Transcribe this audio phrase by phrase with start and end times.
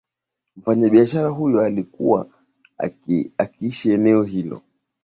[0.57, 2.29] Mfanya biashara huyo alikuwa
[3.37, 4.61] akiishi eneo hilo